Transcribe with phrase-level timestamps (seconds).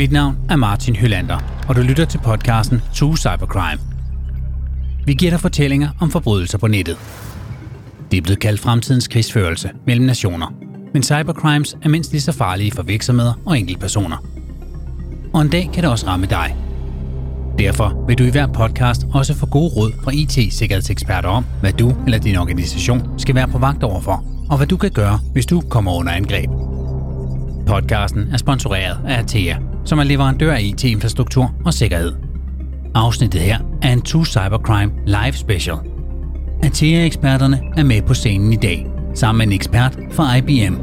[0.00, 3.82] Mit navn er Martin Hylander, og du lytter til podcasten True Cybercrime.
[5.06, 6.96] Vi giver dig fortællinger om forbrydelser på nettet.
[8.10, 10.54] Det er blevet kaldt fremtidens krigsførelse mellem nationer,
[10.92, 14.16] men cybercrimes er mindst lige så farlige for virksomheder og enkeltpersoner.
[15.32, 16.56] Og en dag kan det også ramme dig.
[17.58, 21.96] Derfor vil du i hver podcast også få gode råd fra IT-sikkerhedseksperter om, hvad du
[22.04, 25.60] eller din organisation skal være på vagt overfor, og hvad du kan gøre, hvis du
[25.60, 26.50] kommer under angreb.
[27.66, 32.12] Podcasten er sponsoreret af Atea, som er leverandør af IT-infrastruktur og sikkerhed.
[32.94, 35.76] Afsnittet her er en True Cybercrime live special.
[36.62, 40.76] Atea-eksperterne er med på scenen i dag, sammen med en ekspert fra IBM.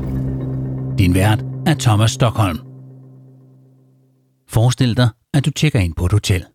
[0.97, 2.59] Din vært er Thomas Stockholm.
[4.49, 6.45] Forestil dig, at du tjekker ind på et hotel.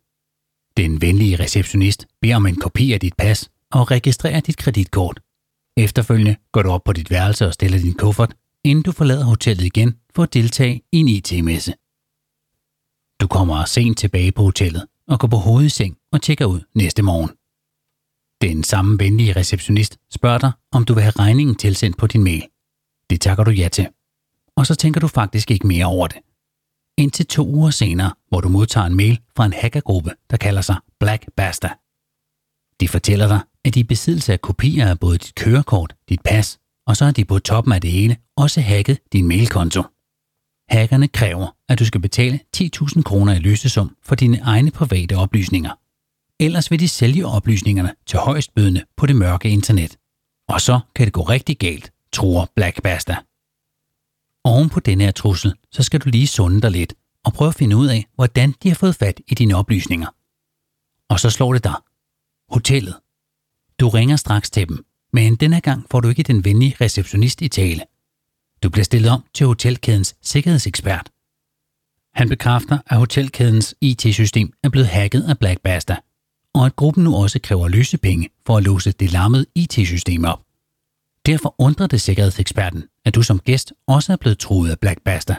[0.77, 5.19] Den venlige receptionist beder om en kopi af dit pas og registrerer dit kreditkort.
[5.77, 9.63] Efterfølgende går du op på dit værelse og stiller din kuffert, inden du forlader hotellet
[9.63, 11.73] igen for at deltage i en IT-messe.
[13.21, 16.61] Du kommer sent tilbage på hotellet og går på hovedet i seng og tjekker ud
[16.75, 17.29] næste morgen.
[18.41, 22.47] Den samme venlige receptionist spørger dig, om du vil have regningen tilsendt på din mail.
[23.09, 23.87] Det takker du ja til.
[24.55, 26.17] Og så tænker du faktisk ikke mere over det.
[26.97, 30.75] Indtil to uger senere, hvor du modtager en mail fra en hackergruppe, der kalder sig
[30.99, 31.69] Black Basta.
[32.79, 36.59] De fortæller dig, at de er besiddelse af kopier af både dit kørekort, dit pas,
[36.87, 39.83] og så har de på toppen af det hele også hacket din mailkonto.
[40.73, 45.71] Hackerne kræver, at du skal betale 10.000 kroner i løsesum for dine egne private oplysninger.
[46.39, 49.97] Ellers vil de sælge oplysningerne til højstbydende på det mørke internet.
[50.47, 53.15] Og så kan det gå rigtig galt, tror Black Basta.
[54.43, 56.93] Oven på denne her trussel, så skal du lige sunde dig lidt
[57.25, 60.07] og prøve at finde ud af, hvordan de har fået fat i dine oplysninger.
[61.09, 61.75] Og så slår det dig.
[62.49, 62.95] Hotellet.
[63.79, 67.47] Du ringer straks til dem, men denne gang får du ikke den venlige receptionist i
[67.47, 67.81] tale.
[68.63, 71.09] Du bliver stillet om til hotelkædens sikkerhedsekspert.
[72.13, 75.97] Han bekræfter, at hotelkædens IT-system er blevet hacket af Black Basta,
[76.53, 80.39] og at gruppen nu også kræver løsepenge for at låse det lammede IT-system op.
[81.25, 85.35] Derfor undrer det sikkerhedseksperten, at du som gæst også er blevet truet af Black Basta.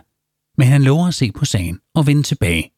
[0.59, 2.72] Men han lover at se på sagen og vende tilbage.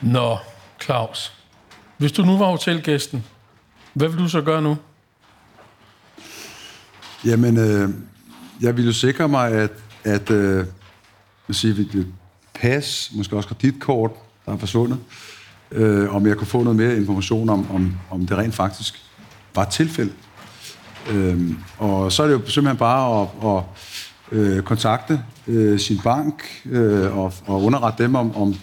[0.00, 0.38] Nå,
[0.82, 1.32] Claus.
[1.98, 3.24] Hvis du nu var hotelgæsten,
[3.94, 4.76] hvad vil du så gøre nu?
[7.24, 7.90] Jamen, øh,
[8.60, 9.70] jeg vil jo sikre mig, at,
[10.04, 10.64] at øh,
[11.46, 12.06] vil sige, det
[12.54, 14.10] pas, måske også kreditkort,
[14.46, 14.98] der er forsvundet,
[15.72, 18.94] øh, om jeg kunne få noget mere information om, om, om det rent faktisk
[19.54, 20.14] var tilfældet.
[21.10, 23.62] Øh, og så er det jo simpelthen bare at, at
[24.38, 28.54] øh, kontakte øh, sin bank øh, og, og underrette dem om, om,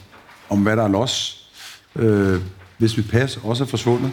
[0.49, 1.47] om hvad der er los,
[1.95, 2.41] øh,
[2.77, 4.11] hvis mit pas også er forsvundet.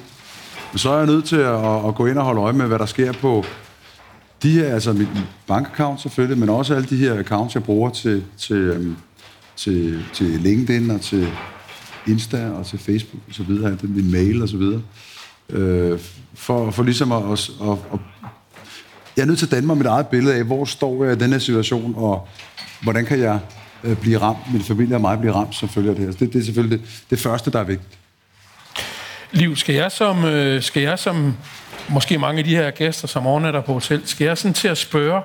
[0.72, 2.78] Men så er jeg nødt til at, at gå ind og holde øje med, hvad
[2.78, 3.44] der sker på
[4.44, 5.08] de her, altså mit
[5.46, 8.96] bankaccount selvfølgelig, men også alle de her accounts, jeg bruger til, til, øhm,
[9.56, 11.28] til, til LinkedIn og til
[12.06, 14.82] Insta og til Facebook og så videre, min mail og så videre.
[15.50, 15.98] Øh,
[16.34, 17.98] for, for ligesom at, at, at, at
[19.16, 21.18] jeg er nødt til at danne mig mit eget billede af, hvor står jeg i
[21.18, 22.28] den her situation, og
[22.82, 23.40] hvordan kan jeg
[23.84, 26.12] øh, blive ramt, min familie og mig blive ramt som følger det her.
[26.12, 27.98] Det, det er selvfølgelig det, det første, der er vigtigt.
[29.34, 31.36] Liv, skal jeg som, øh, skal jeg som
[31.88, 34.78] måske mange af de her gæster, som overnatter på hotel, skal jeg sådan til at
[34.78, 35.22] spørge,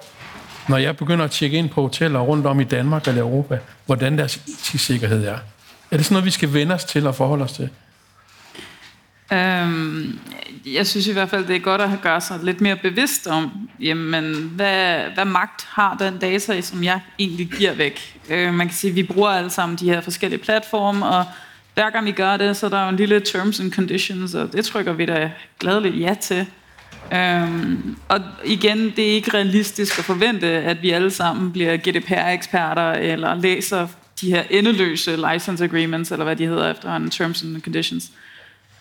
[0.67, 4.17] når jeg begynder at tjekke ind på hoteller rundt om i Danmark eller Europa, hvordan
[4.17, 5.37] deres IT-sikkerhed er?
[5.91, 7.69] Er det sådan noget, vi skal vende os til og forholde os til?
[9.33, 10.19] Øhm,
[10.65, 13.69] jeg synes i hvert fald, det er godt at gøre sig lidt mere bevidst om,
[13.79, 18.19] jamen, hvad, hvad magt har den data, som jeg egentlig giver væk.
[18.29, 21.25] Øh, man kan sige, at vi bruger alle sammen de her forskellige platforme, og
[21.73, 24.53] hver gang vi gør det, så er der jo en lille terms and conditions, og
[24.53, 26.47] det trykker vi da gladeligt ja til.
[27.13, 32.91] Øhm, og igen, det er ikke realistisk at forvente, at vi alle sammen bliver GDPR-eksperter,
[32.91, 33.87] eller læser
[34.21, 38.11] de her endeløse license agreements, eller hvad de hedder efter en terms and conditions.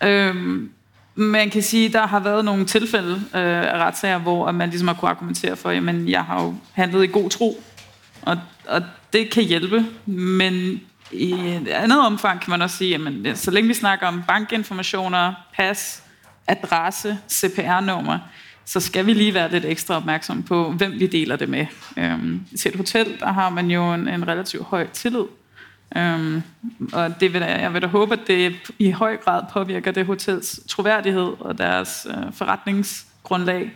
[0.03, 0.69] Øhm,
[1.15, 4.87] man kan sige, at der har været nogle tilfælde øh, af retssager, hvor man ligesom
[4.87, 7.63] har kunne argumentere for, at jeg har jo handlet i god tro,
[8.21, 8.37] og,
[8.67, 8.81] og
[9.13, 13.67] det kan hjælpe, men i et andet omfang kan man også sige, at så længe
[13.67, 16.03] vi snakker om bankinformationer, pas,
[16.47, 18.19] adresse, CPR-nummer,
[18.65, 21.65] så skal vi lige være lidt ekstra opmærksom på, hvem vi deler det med.
[21.97, 25.23] Øhm, til et hotel, der har man jo en, en relativt høj tillid.
[25.97, 26.41] Øhm,
[26.93, 30.05] og det vil da, jeg vil da håbe, at det i høj grad påvirker det
[30.05, 33.71] hotels troværdighed og deres øh, forretningsgrundlag,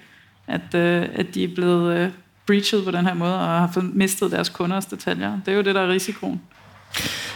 [0.47, 2.09] at, øh, at de er blevet øh,
[2.47, 5.39] breachet på den her måde og har mistet deres kunders detaljer.
[5.45, 6.41] Det er jo det, der er risikoen.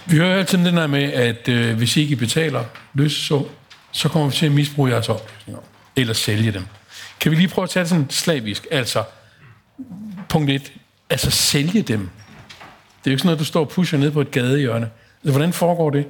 [0.06, 2.64] Vi hører altid den her med, at øh, hvis I ikke betaler
[2.94, 3.46] løsesum,
[3.92, 5.62] så kommer vi til at misbruge jeres oplysninger,
[5.96, 6.66] eller sælge dem.
[7.20, 8.68] Kan vi lige prøve at tage det sådan slavisk?
[8.72, 9.04] Altså,
[10.30, 10.74] punkt 1,
[11.10, 12.00] altså sælge dem.
[12.00, 14.90] Det er jo ikke sådan noget, du står og pusher ned på et gadehjørne.
[15.24, 16.08] Altså, hvordan foregår det?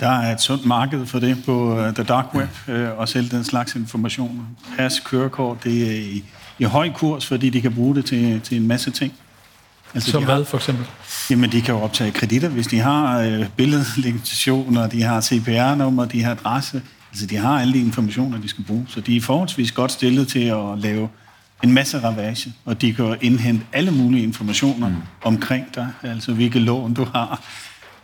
[0.00, 3.30] Der er et sundt marked for det på uh, The Dark Web, uh, og selv
[3.30, 4.44] den slags informationer.
[4.76, 6.24] Pas, kørekort, det er i,
[6.58, 9.14] i høj kurs, fordi de kan bruge det til, til en masse ting.
[9.94, 10.86] Altså, Som hvad, for eksempel?
[11.32, 16.22] Jamen, de kan jo optage kreditter, hvis de har øh, billedlegitimationer, de har CPR-nummer, de
[16.22, 16.82] har adresse.
[17.10, 18.86] Altså, de har alle de informationer, de skal bruge.
[18.88, 21.08] Så de er forholdsvis godt stillet til at lave
[21.64, 24.94] en masse ravage, og de kan indhente alle mulige informationer mm.
[25.22, 27.42] omkring dig, altså hvilke lån du har.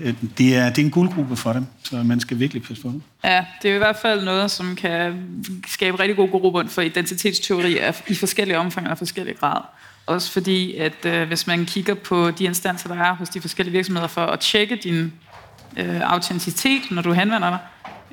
[0.00, 2.88] Øh, det er, det er en guldgruppe for dem, så man skal virkelig passe på
[2.88, 3.02] det.
[3.25, 5.25] Ja, det er i hvert fald noget, som kan
[5.66, 7.78] skabe rigtig god grobund for identitetsteori
[8.08, 9.60] i forskellige omfang og forskellige grad.
[10.08, 13.72] Også fordi, at øh, hvis man kigger på de instanser, der er hos de forskellige
[13.72, 15.12] virksomheder for at tjekke din
[15.76, 17.58] øh, autenticitet, når du henvender dig,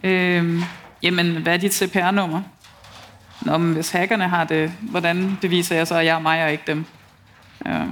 [0.03, 0.61] øh,
[1.03, 2.41] jamen, hvad er dit CPR-nummer?
[3.41, 6.51] Nå, men hvis hackerne har det, hvordan beviser jeg så, at jeg er mig og
[6.51, 6.85] ikke dem?
[7.65, 7.85] Øh,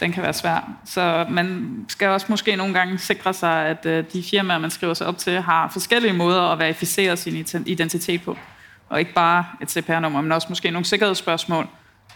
[0.00, 0.70] den kan være svær.
[0.84, 4.94] Så man skal også måske nogle gange sikre sig, at øh, de firmaer, man skriver
[4.94, 8.36] sig op til, har forskellige måder at verificere sin identitet på.
[8.88, 11.68] Og ikke bare et CPR-nummer, men også måske nogle sikkerhedsspørgsmål,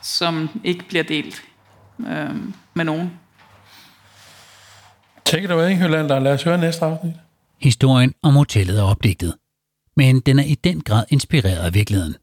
[0.03, 1.43] som ikke bliver delt
[2.01, 2.35] øh,
[2.75, 3.11] med nogen.
[5.25, 6.19] Take it away, Hylander.
[6.19, 7.15] Lad os høre næste afsnit.
[7.61, 9.35] Historien om hotellet er opdigtet,
[9.97, 12.15] men den er i den grad inspireret af virkeligheden.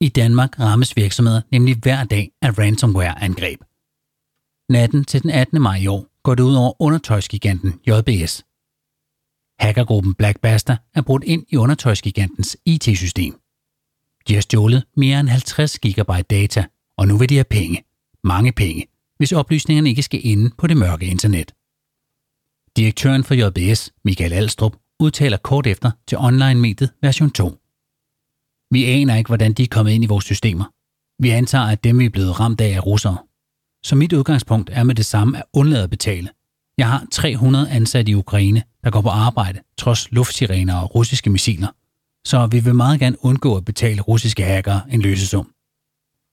[0.00, 3.60] I Danmark rammes virksomheder nemlig hver dag af ransomware-angreb.
[4.68, 5.62] Natten til den 18.
[5.62, 8.44] maj i år går det ud over undertøjsgiganten JBS.
[9.58, 13.40] Hackergruppen Blackbuster er brudt ind i undertøjsgigantens IT-system.
[14.28, 16.64] De har stjålet mere end 50 GB data,
[16.96, 17.84] og nu vil de have penge.
[18.24, 18.86] Mange penge,
[19.16, 21.52] hvis oplysningerne ikke skal inde på det mørke internet.
[22.76, 27.60] Direktøren for JBS, Michael Alstrup, udtaler kort efter til online-mediet version 2.
[28.70, 30.64] Vi aner ikke, hvordan de er kommet ind i vores systemer.
[31.22, 33.18] Vi antager, at dem vi er blevet ramt af er russere.
[33.82, 36.28] Så mit udgangspunkt er med det samme at undlade at betale.
[36.78, 41.68] Jeg har 300 ansatte i Ukraine, der går på arbejde, trods luftsirener og russiske missiler.
[42.26, 45.50] Så vi vil meget gerne undgå at betale russiske hackere en løsesum.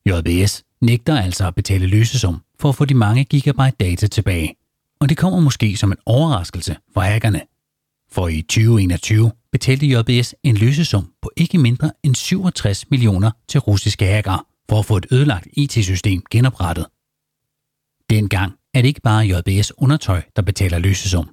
[0.06, 4.56] JBS nægter altså at betale løsesum for at få de mange gigabyte data tilbage.
[5.00, 7.42] Og det kommer måske som en overraskelse for hackerne.
[8.12, 14.06] For i 2021 betalte JBS en løsesum på ikke mindre end 67 millioner til russiske
[14.06, 16.86] hackere for at få et ødelagt IT-system genoprettet.
[18.10, 21.30] Dengang er det ikke bare JBS undertøj, der betaler løsesum.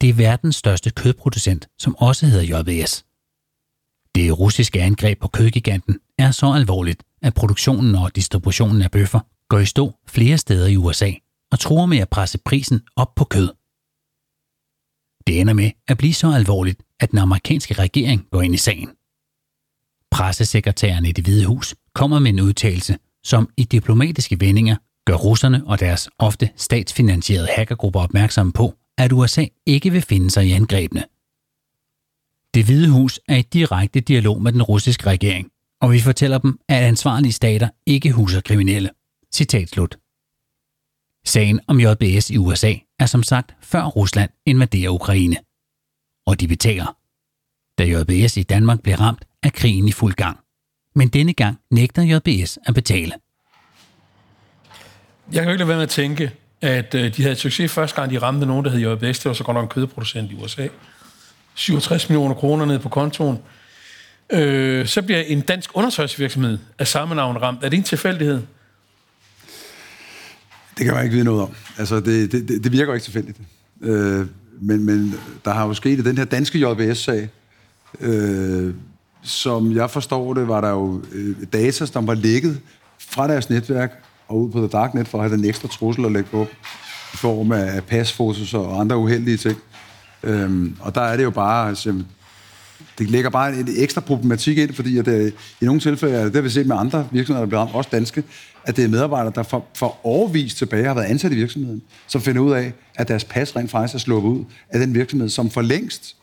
[0.00, 3.04] Det er verdens største kødproducent, som også hedder JBS.
[4.14, 9.58] Det russiske angreb på kødgiganten er så alvorligt, at produktionen og distributionen af bøffer går
[9.58, 11.10] i stå flere steder i USA
[11.52, 13.48] og tror med at presse prisen op på kød.
[15.26, 18.90] Det ender med at blive så alvorligt, at den amerikanske regering går ind i sagen.
[20.10, 25.62] Pressesekretæren i det hvide hus kommer med en udtalelse, som i diplomatiske vendinger gør russerne
[25.66, 31.04] og deres ofte statsfinansierede hackergrupper opmærksomme på, at USA ikke vil finde sig i angrebene.
[32.54, 35.50] Det hvide hus er i direkte dialog med den russiske regering,
[35.80, 38.90] og vi fortæller dem, at ansvarlige stater ikke huser kriminelle.
[39.34, 39.98] Citat slut.
[41.24, 45.36] Sagen om JBS i USA er som sagt før Rusland invaderer Ukraine.
[46.26, 46.96] Og de betaler.
[47.78, 50.38] Da JBS i Danmark blev ramt, er krigen i fuld gang.
[50.94, 53.12] Men denne gang nægter JBS at betale.
[55.32, 57.96] Jeg kan jo ikke lade være med at tænke, at øh, de havde succes første
[57.96, 59.18] gang, de ramte nogen, der hed JBS.
[59.18, 60.68] Det var så godt nok en kødproducent i USA.
[61.54, 63.38] 67 millioner kroner ned på kontoen.
[64.32, 67.64] Øh, så bliver en dansk undersøgelsesvirksomhed af samme navn ramt.
[67.64, 68.42] Er det en tilfældighed?
[70.78, 71.54] Det kan man ikke vide noget om.
[71.78, 73.38] Altså, det, det, det virker ikke tilfældigt.
[73.80, 74.26] Øh,
[74.60, 75.14] men, men
[75.44, 77.28] der har jo sket i den her danske JBS-sag,
[78.00, 78.74] øh,
[79.22, 82.60] som jeg forstår det, var der jo øh, data, som var lækket
[82.98, 86.12] fra deres netværk og ud på The Darknet for at have den ekstra trussel at
[86.12, 86.46] lægge på
[87.14, 89.58] i form af pasfotos og andre uheldige ting.
[90.22, 92.02] Øhm, og der er det jo bare, altså,
[92.98, 96.40] det lægger bare en ekstra problematik ind, fordi at det, i nogle tilfælde, det har
[96.40, 98.24] vi set med andre virksomheder, der bliver ramt, også danske,
[98.64, 102.20] at det er medarbejdere, der for, for overvist tilbage har været ansat i virksomheden, som
[102.20, 105.50] finder ud af, at deres pas rent faktisk er sluppet ud af den virksomhed, som
[105.50, 106.16] for længst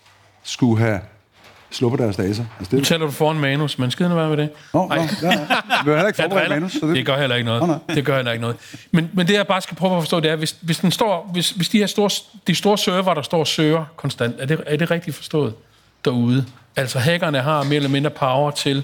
[0.44, 1.00] skulle have
[1.72, 2.28] sluppet deres data.
[2.30, 2.74] Altså, det...
[2.74, 4.50] Nu taler du foran manus, men skid nu være med det.
[4.74, 5.48] Nå, nå, ja, ja.
[5.86, 6.72] Vi heller ikke forberedt manus.
[6.72, 6.96] Så det...
[6.96, 7.62] det gør heller ikke noget.
[7.62, 8.58] Oh, det gør heller ikke noget.
[8.92, 11.30] Men, men det, jeg bare skal prøve at forstå, det er, hvis, hvis, den står,
[11.34, 12.10] hvis, hvis de her store,
[12.48, 15.54] de store server, der står og søger konstant, er det, er det rigtigt forstået
[16.06, 16.46] derude?
[16.76, 18.84] Altså hackerne har mere eller mindre power til,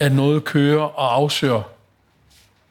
[0.00, 1.62] at noget kører og afsøger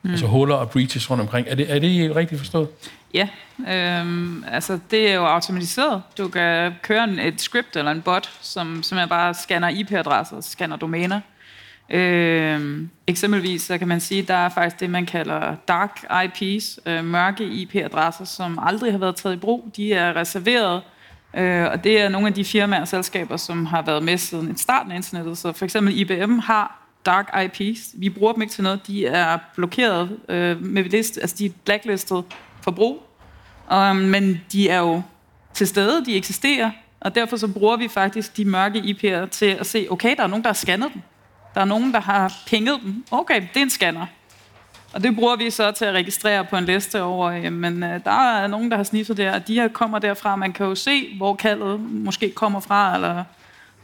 [0.01, 0.11] mm.
[0.11, 1.47] altså huller og breaches rundt omkring.
[1.49, 2.67] Er det, er det rigtigt forstået?
[3.13, 3.27] Ja,
[3.69, 6.01] øhm, altså det er jo automatiseret.
[6.17, 10.41] Du kan køre en, et script eller en bot, som, som jeg bare scanner IP-adresser
[10.41, 11.19] scanner domæner.
[11.89, 16.79] Øh, eksempelvis så kan man sige, at der er faktisk det, man kalder dark IPs,
[16.85, 19.71] øh, mørke IP-adresser, som aldrig har været taget i brug.
[19.75, 20.81] De er reserveret,
[21.33, 24.57] øh, og det er nogle af de firmaer og selskaber, som har været med siden
[24.57, 25.37] starten af internettet.
[25.37, 27.89] Så for eksempel IBM har dark IPs.
[27.93, 28.87] Vi bruger dem ikke til noget.
[28.87, 32.23] De er blokeret øh, med list, altså de er blacklistet
[32.61, 33.03] for brug.
[33.71, 35.01] Um, men de er jo
[35.53, 39.65] til stede, de eksisterer, og derfor så bruger vi faktisk de mørke IP'er til at
[39.65, 41.01] se, okay, der er nogen, der har scannet dem.
[41.55, 43.05] Der er nogen, der har pinget dem.
[43.11, 44.05] Okay, det er en scanner.
[44.93, 48.03] Og det bruger vi så til at registrere på en liste over, øh, men øh,
[48.03, 50.35] der er nogen, der har sniffet der, og de her kommer derfra.
[50.35, 53.23] Man kan jo se, hvor kaldet måske kommer fra, eller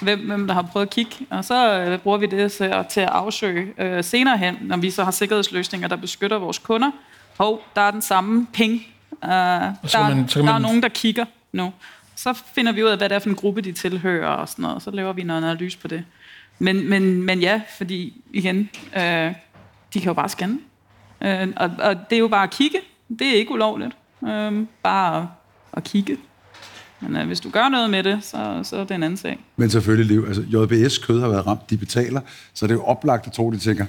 [0.01, 1.15] hvem, hvem der har prøvet at kigge.
[1.29, 4.91] Og så øh, bruger vi det til, til at afsøge øh, senere hen, når vi
[4.91, 6.91] så har sikkerhedsløsninger, der beskytter vores kunder.
[7.37, 8.87] Hov, der er den samme ping.
[9.11, 11.73] Uh, der, man, der er nogen, der kigger nu.
[12.15, 14.63] Så finder vi ud af, hvad det er for en gruppe, de tilhører og sådan
[14.63, 14.81] noget.
[14.81, 16.05] Så laver vi noget analyse på det.
[16.59, 19.33] Men, men, men ja, fordi igen, øh,
[19.93, 20.59] de kan jo bare scanne.
[21.21, 22.77] Øh, og, og det er jo bare at kigge.
[23.19, 23.95] Det er ikke ulovligt.
[24.27, 25.27] Øh, bare at,
[25.73, 26.17] at kigge.
[27.07, 29.39] Men øh, hvis du gør noget med det, så, så er det en anden sag.
[29.55, 32.21] Men selvfølgelig, Liv, altså JBS kød har været ramt, de betaler,
[32.53, 33.85] så det er jo oplagt at tro, de tænker,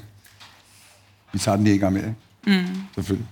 [1.33, 2.15] vi tager den en gang mere.
[2.47, 2.61] Ikke?
[2.61, 2.67] Mm.
[2.95, 3.29] Selvfølgelig.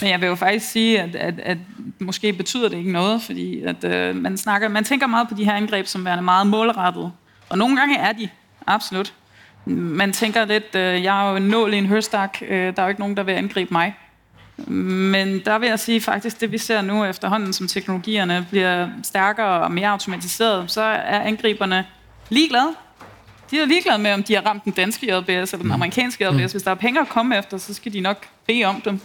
[0.00, 1.58] Men jeg vil jo faktisk sige, at, at, at
[1.98, 5.44] måske betyder det ikke noget, fordi at, øh, man, snakker, man tænker meget på de
[5.44, 7.12] her angreb som værende meget målrettet.
[7.48, 8.28] Og nogle gange er de,
[8.66, 9.14] absolut.
[9.66, 12.82] Man tænker lidt, øh, jeg er jo en nål i en høstak, øh, der er
[12.82, 13.94] jo ikke nogen, der vil angribe mig.
[14.66, 19.62] Men der vil jeg sige faktisk, det vi ser nu efterhånden, som teknologierne bliver stærkere
[19.62, 21.86] og mere automatiseret, så er angriberne
[22.28, 22.74] ligeglade.
[23.50, 25.72] De er ligeglade med, om de har ramt den danske JBS eller den mm.
[25.72, 26.34] amerikanske JBS.
[26.34, 26.50] Mm.
[26.50, 29.00] Hvis der er penge at komme efter, så skal de nok bede om dem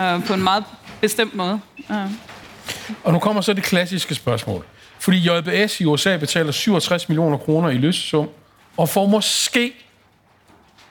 [0.00, 0.64] øh, på en meget
[1.00, 1.60] bestemt måde.
[1.90, 2.04] Ja.
[3.04, 4.64] Og nu kommer så det klassiske spørgsmål.
[4.98, 8.28] Fordi JBS i USA betaler 67 millioner kroner i løsesum,
[8.76, 9.72] og får måske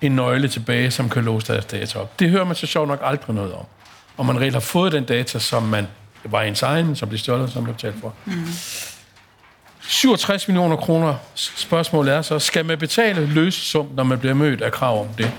[0.01, 2.19] en nøgle tilbage, som kan låse deres data op.
[2.19, 3.65] Det hører man så sjovt nok aldrig noget om.
[4.17, 5.87] Og man reelt har fået den data, som man
[6.23, 8.13] var ens egen, som blev stjålet, som blev betalt for.
[8.25, 8.47] Mm.
[9.81, 11.15] 67 millioner kroner.
[11.35, 15.31] Spørgsmålet er så, skal man betale løsesum, når man bliver mødt af krav om det?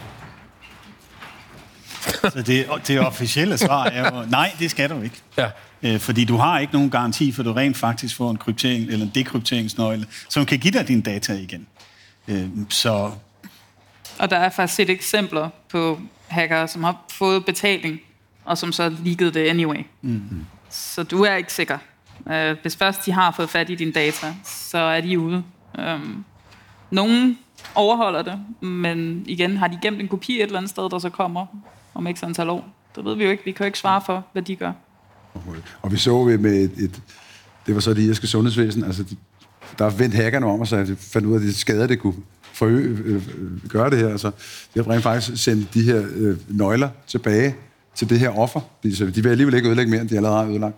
[2.33, 5.17] Så det, det officielle svar er jo, nej, det skal du ikke.
[5.39, 5.51] Ja.
[5.83, 8.91] Øh, fordi du har ikke nogen garanti for, at du rent faktisk får en kryptering
[8.91, 11.67] eller en dekrypteringsnøgle, som kan give dig dine data igen.
[12.29, 13.11] Øh, så...
[14.19, 18.01] Og der er faktisk set eksempler på hackere, som har fået betaling,
[18.49, 19.87] og som så leakede det anyway.
[20.03, 20.47] Mm-hmm.
[20.71, 21.79] Så du er ikke sikker.
[22.31, 25.43] Øh, hvis først de har fået fat i dine data, så er de ude.
[25.79, 26.01] Øh,
[26.91, 27.39] nogen
[27.75, 31.11] overholder det, men igen, har de gemt en kopi et eller andet sted, der så
[31.11, 31.47] kommer
[31.95, 32.69] om ikke sådan antal år?
[32.97, 33.45] Det ved vi jo ikke.
[33.45, 34.73] Vi kan jo ikke svare for, hvad de gør.
[35.83, 37.03] Og vi så med et, et
[37.67, 39.17] det var så det irske sundhedsvæsen, altså de,
[39.79, 42.15] der vendte hackerne om og sagde, fandt ud af, at de skader, det kunne
[42.53, 44.09] forøge, øh, øh, gøre det her.
[44.09, 44.31] Altså,
[44.75, 47.55] de har rent faktisk sendt de her øh, nøgler tilbage
[47.95, 48.61] til det her offer.
[48.83, 50.77] De, så de vil alligevel ikke ødelægge mere, end de allerede har ødelagt.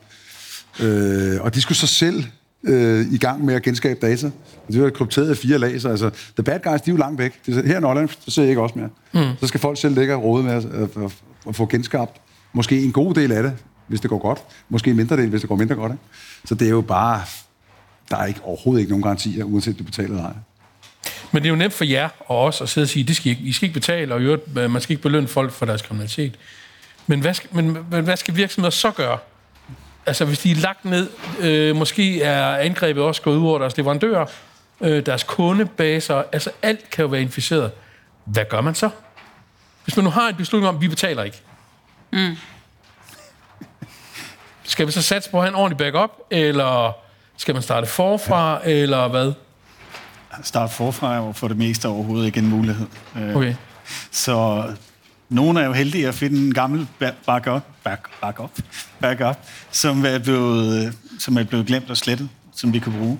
[0.81, 2.25] Øh, og de skulle så selv
[2.65, 4.27] øh, i gang med at genskabe data.
[4.67, 6.97] Og det var krypteret i fire lag, så altså, the bad guys, de er jo
[6.97, 7.41] langt væk.
[7.47, 8.89] Det, her i Nordland, så ser jeg ikke også mere.
[9.13, 9.37] Mm.
[9.41, 11.13] Så skal folk selv ligge og råde med at, at, at,
[11.49, 12.21] at få genskabt
[12.53, 13.53] måske en god del af det,
[13.87, 14.39] hvis det går godt.
[14.69, 15.93] Måske en mindre del, hvis det går mindre godt.
[15.93, 16.05] Ikke?
[16.45, 17.21] Så det er jo bare...
[18.11, 20.33] Der er ikke, overhovedet ikke nogen garantier, uanset du betaler eller ej.
[21.33, 23.33] Men det er jo nemt for jer og os at sidde og sige, det skal
[23.33, 26.39] I, I skal ikke betale, og øvrigt, man skal ikke belønne folk for deres kriminalitet.
[27.11, 29.19] Men hvad skal, men, men hvad skal virksomheder så gøre?
[30.07, 33.77] Altså, hvis de er lagt ned, øh, måske er angrebet også gået ud over deres
[33.77, 34.27] leverandører,
[34.81, 37.71] øh, deres kundebaser, altså alt kan jo være inficeret.
[38.25, 38.91] Hvad gør man så?
[39.85, 41.43] Hvis man nu har et beslutning om, at vi betaler ikke.
[42.13, 42.37] Mm.
[44.63, 46.93] Skal vi så satse på at have en ordentlig backup, eller
[47.37, 48.71] skal man starte forfra, ja.
[48.71, 49.33] eller hvad?
[50.43, 52.87] Start forfra er jo for det meste overhovedet ikke en mulighed.
[53.17, 53.55] Øh, okay.
[54.11, 54.65] Så
[55.31, 56.87] nogle er jo heldige at finde en gammel
[57.27, 58.51] backup, back, backup,
[59.01, 59.39] backup
[59.71, 63.19] som, er blevet, som er blevet glemt og slettet, som vi kan bruge.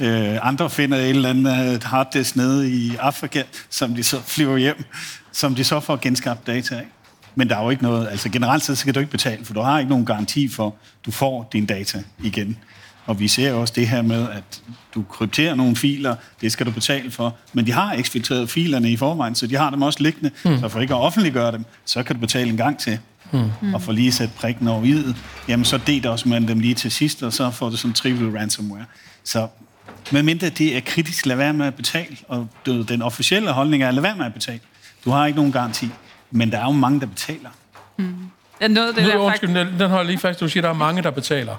[0.00, 4.56] Øh, andre finder øh, et eller andet harddisk nede i Afrika, som de så flyver
[4.56, 4.84] hjem,
[5.32, 6.86] som de så får genskabt data af.
[7.34, 9.60] Men der er jo ikke noget, altså generelt set skal du ikke betale, for du
[9.60, 10.72] har ikke nogen garanti for, at
[11.06, 12.58] du får dine data igen.
[13.08, 14.62] Og vi ser også det her med, at
[14.94, 18.96] du krypterer nogle filer, det skal du betale for, men de har eksfiltreret filerne i
[18.96, 20.58] forvejen, så de har dem også liggende, mm.
[20.58, 22.98] så for ikke at offentliggøre dem, så kan du betale en gang til.
[23.32, 23.74] Mm.
[23.74, 25.14] Og for lige at sætte prikken over i
[25.48, 28.30] jamen så deler også man dem lige til sidst, og så får du sådan trivial
[28.30, 28.84] ransomware.
[29.24, 29.48] Så
[30.12, 34.02] medmindre det er kritisk, lad være med at betale, og den officielle holdning er, lad
[34.02, 34.60] være med at betale.
[35.04, 35.88] Du har ikke nogen garanti,
[36.30, 37.50] men der er jo mange, der betaler.
[37.96, 38.14] Mm.
[38.60, 39.78] Ja, noget, det nu, der undskyld, faktisk...
[39.78, 41.56] den holder lige fast, du siger, der er mange, der betaler.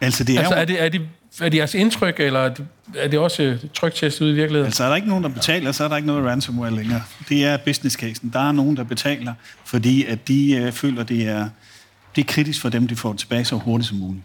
[0.00, 0.60] Altså, det er, altså, jo...
[0.60, 1.00] er, det, er, det,
[1.40, 2.66] er det jeres indtryk, eller er det,
[2.96, 4.66] er det også trygtestet ude i virkeligheden?
[4.66, 7.02] Altså er der ikke nogen, der betaler, så er der ikke noget ransomware længere.
[7.28, 8.30] Det er business casen.
[8.32, 11.48] Der er nogen, der betaler, fordi at de øh, føler, det er,
[12.16, 14.24] det er kritisk for dem, de får det tilbage så hurtigt som muligt.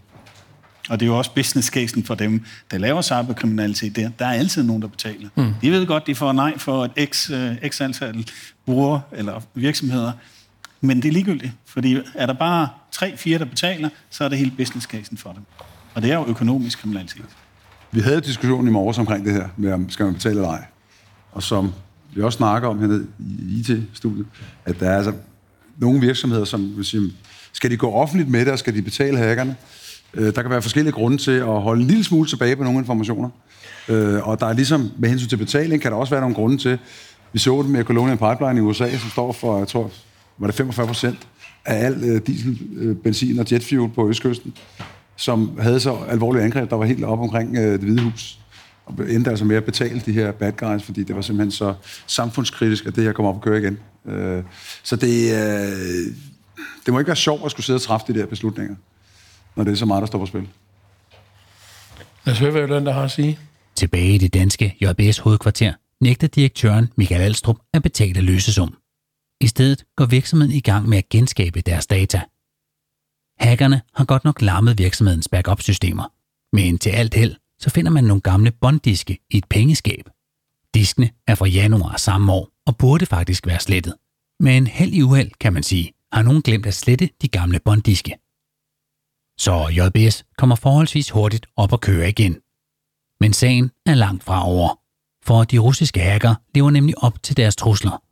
[0.89, 4.10] Og det er jo også business casen for dem, der laver cyberkriminalitet der.
[4.20, 5.29] Der er altid nogen, der betaler.
[5.36, 5.53] Mm.
[5.62, 8.25] De ved godt, de får nej for et x, øh, x antal
[8.65, 10.12] brugere eller virksomheder.
[10.86, 14.38] Men det er ligegyldigt, fordi er der bare tre, fire, der betaler, så er det
[14.38, 15.42] hele business casen for dem.
[15.94, 17.25] Og det er jo økonomisk kriminalitet.
[17.92, 20.65] Vi havde diskussionen i morges omkring det her, med om skal man betale eller ej.
[21.32, 21.74] Og som
[22.15, 24.25] vi også snakker om hernede i IT-studiet,
[24.65, 25.13] at der er altså
[25.77, 27.13] nogle virksomheder, som vil sige,
[27.54, 29.56] skal de gå offentligt med det, og skal de betale hackerne?
[30.13, 32.80] Øh, der kan være forskellige grunde til at holde en lille smule tilbage på nogle
[32.80, 33.30] informationer.
[33.89, 36.58] Øh, og der er ligesom, med hensyn til betaling, kan der også være nogle grunde
[36.58, 36.77] til,
[37.34, 39.92] vi så det med Colonial Pipeline i USA, som står for, jeg tror,
[40.38, 41.27] var det 45 procent
[41.65, 44.54] af al øh, diesel, øh, benzin og jetfuel på Østkysten,
[45.15, 48.39] som havde så alvorlige angreb, der var helt op omkring øh, det hvide hus.
[48.86, 51.74] Og endte altså med at betale de her bad guys, fordi det var simpelthen så
[52.08, 53.77] samfundskritisk, at det her kom op og køre igen.
[54.06, 54.44] Øh,
[54.84, 56.13] så det, øh,
[56.86, 58.75] det må ikke være sjovt at skulle sidde og træffe de der beslutninger,
[59.56, 60.48] når det er så meget, der står på spil.
[62.25, 63.39] Lad os høre, hvad den der har at sige.
[63.75, 68.75] Tilbage i det danske JBS hovedkvarter nægter direktøren Michael Alstrup at betale løsesum.
[69.42, 72.22] I stedet går virksomheden i gang med at genskabe deres data.
[73.39, 76.13] Hackerne har godt nok lammet virksomhedens backup-systemer,
[76.56, 80.10] men til alt held, så finder man nogle gamle bonddiske i et pengeskab.
[80.74, 83.96] Diskene er fra januar samme år og burde faktisk være slettet.
[84.39, 88.12] Men held i uheld, kan man sige, har nogen glemt at slette de gamle bonddiske.
[89.38, 92.38] Så JBS kommer forholdsvis hurtigt op og køre igen.
[93.20, 94.80] Men sagen er langt fra over,
[95.25, 98.04] for de russiske hacker lever nemlig op til deres trusler.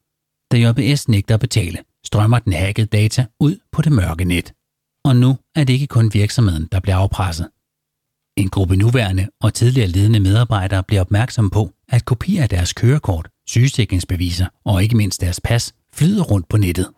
[0.54, 4.54] Da JBS nægter at betale, strømmer den hackede data ud på det mørke net.
[5.06, 7.48] Og nu er det ikke kun virksomheden, der bliver afpresset.
[8.38, 13.30] En gruppe nuværende og tidligere ledende medarbejdere bliver opmærksomme på, at kopier af deres kørekort,
[13.48, 16.90] sygesikringsbeviser og ikke mindst deres pas flyder rundt på nettet.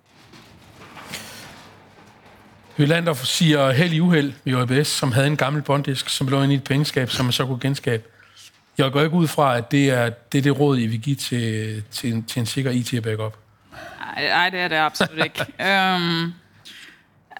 [2.78, 6.54] Hylander siger held i uheld i JBS, som havde en gammel bonddisk, som lå inde
[6.54, 8.04] i et pengeskab, som man så kunne genskabe.
[8.78, 11.16] Jeg går ikke ud fra, at det er det, er det råd, I vil give
[11.16, 13.45] til, til, til en sikker IT-backup.
[14.16, 15.46] Nej, det er det absolut ikke.
[15.70, 16.34] øhm,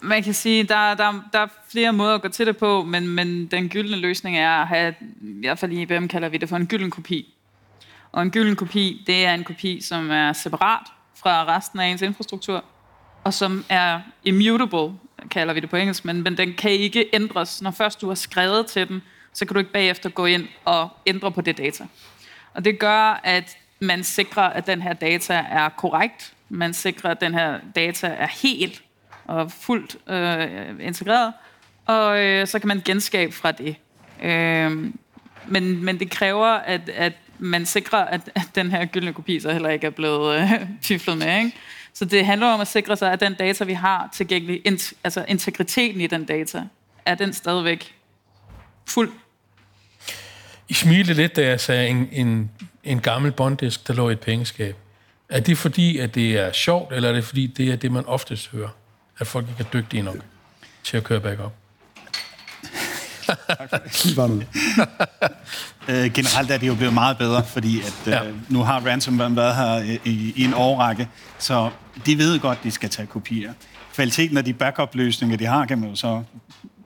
[0.02, 3.08] man kan sige, der, der, der er flere måder at gå til det på, men,
[3.08, 6.50] men den gyldne løsning er at have, i hvert fald i IBM kalder vi det
[6.50, 7.34] for en gylden kopi.
[8.12, 12.02] Og en gylden kopi, det er en kopi, som er separat fra resten af ens
[12.02, 12.64] infrastruktur,
[13.24, 14.98] og som er immutable,
[15.32, 17.62] kalder vi det på engelsk, men, men den kan ikke ændres.
[17.62, 19.02] Når først du har skrevet til den,
[19.34, 21.86] så kan du ikke bagefter gå ind og ændre på det data.
[22.54, 26.35] Og det gør, at man sikrer, at den her data er korrekt.
[26.50, 28.84] Man sikrer, at den her data er helt
[29.26, 31.34] og fuldt øh, integreret.
[31.86, 33.76] Og øh, så kan man genskabe fra det.
[34.24, 34.94] Øh,
[35.48, 39.52] men, men det kræver, at, at man sikrer, at, at den her gyldne kopi så
[39.52, 40.50] heller ikke er blevet øh,
[40.82, 41.38] fiflet med.
[41.38, 41.58] Ikke?
[41.94, 44.62] Så det handler om at sikre sig, at den data, vi har tilgængelig,
[45.04, 46.64] altså integriteten i den data,
[47.06, 47.96] er den stadigvæk
[48.88, 49.12] fuld.
[50.70, 52.52] I smilede lidt, da jeg sagde en, en,
[52.84, 54.76] en gammel bonddisk, der lå i et pengeskab.
[55.30, 58.06] Er det fordi, at det er sjovt, eller er det fordi, det er det, man
[58.06, 58.70] oftest hører?
[59.20, 60.18] At folk ikke er dygtige nok
[60.84, 61.54] til at køre backup?
[65.90, 68.22] øh, generelt er det jo blevet meget bedre, fordi at, øh, ja.
[68.50, 71.10] nu har ransomware været her i, i en årrække,
[71.40, 71.70] så
[72.06, 73.54] de ved godt, de skal tage kopier.
[73.94, 76.24] Kvaliteten af de backup-løsninger, de har, kan man jo så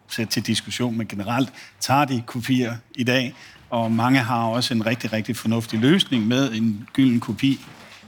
[0.09, 1.49] sætte til diskussion, men generelt
[1.79, 3.35] tager de kopier i dag,
[3.69, 7.59] og mange har også en rigtig, rigtig fornuftig løsning med en gylden kopi,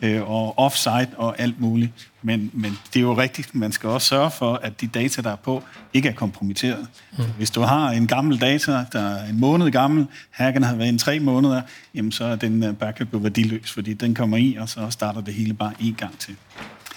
[0.02, 1.92] øh, og offsite og alt muligt.
[2.22, 5.32] Men, men det er jo rigtigt, man skal også sørge for, at de data, der
[5.32, 6.88] er på, ikke er kompromitteret.
[7.18, 7.24] Mm.
[7.38, 10.98] Hvis du har en gammel data, der er en måned gammel, hackerne har været en
[10.98, 11.62] tre måneder,
[11.96, 15.22] jamen så er den øh, backup jo værdiløs, fordi den kommer i, og så starter
[15.22, 16.36] det hele bare en gang til.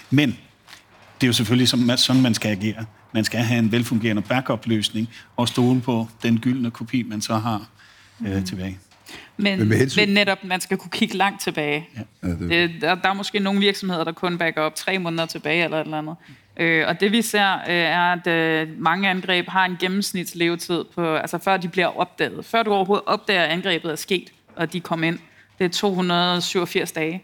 [0.09, 0.29] Men
[1.21, 2.85] det er jo selvfølgelig sådan, man skal agere.
[3.13, 7.67] Man skal have en velfungerende backup-løsning og stole på den gyldne kopi, man så har
[8.25, 8.43] øh, mm.
[8.43, 8.79] tilbage.
[9.37, 11.89] Men, men, men netop, man skal kunne kigge langt tilbage.
[12.23, 12.29] Ja.
[12.29, 15.77] Det, der, der er måske nogle virksomheder, der kun backer op tre måneder tilbage eller
[15.77, 16.15] et eller andet.
[16.57, 21.15] Øh, og det vi ser, øh, er, at øh, mange angreb har en gennemsnitslevetid på,
[21.15, 22.45] altså før de bliver opdaget.
[22.45, 25.19] Før du overhovedet opdager, at angrebet er sket, og de kommer ind.
[25.59, 27.23] Det er 287 dage.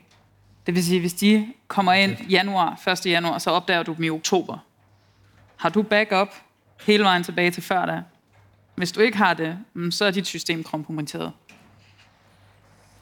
[0.65, 3.05] Det vil sige, hvis de kommer ind januar, 1.
[3.05, 4.57] januar, så opdager du dem i oktober.
[5.55, 6.27] Har du backup
[6.87, 8.01] hele vejen tilbage til før da?
[8.75, 11.31] Hvis du ikke har det, mm, så er dit system kompromitteret.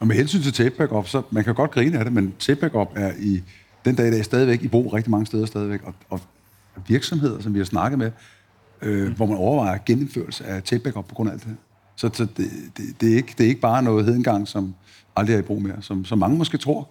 [0.00, 2.60] Og med hensyn til tape backup, så man kan godt grine af det, men tape
[2.60, 3.42] backup er i
[3.84, 5.80] den dag i dag stadigvæk i brug rigtig mange steder stadigvæk.
[5.84, 6.20] Og, og
[6.88, 8.10] virksomheder, som vi har snakket med,
[8.82, 9.14] øh, mm.
[9.14, 11.56] hvor man overvejer genindførelse af tape backup på grund af alt det her.
[11.96, 14.74] Så, så det, det, det, er ikke, det er ikke bare noget hedengang, som
[15.16, 16.88] aldrig er i brug mere, som, som mange måske tror.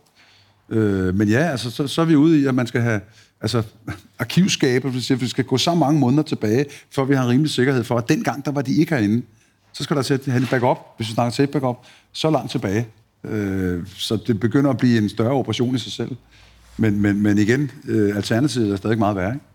[0.69, 3.01] Øh, men ja, altså, så, så er vi ude i, at man skal have
[3.41, 3.63] altså,
[4.19, 7.83] arkivskaber, hvis vi skal gå så mange måneder tilbage, før vi har en rimelig sikkerhed
[7.83, 9.25] for, at dengang, der var de ikke herinde.
[9.73, 11.77] Så skal der sætte en backup, hvis vi snakker tape backup,
[12.11, 12.87] så langt tilbage.
[13.23, 16.15] Øh, så det begynder at blive en større operation i sig selv.
[16.77, 19.33] Men, men, men igen, øh, alternativet er stadig meget værre.
[19.33, 19.45] Ikke?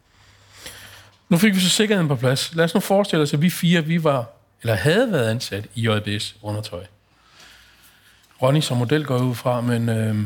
[1.28, 2.54] Nu fik vi så sikkerheden på plads.
[2.54, 4.30] Lad os nu forestille os, at vi fire vi var,
[4.62, 6.84] eller havde været ansat i JBS undertøj.
[8.42, 9.88] Ronny som model går ud fra, men...
[9.88, 10.16] Øh,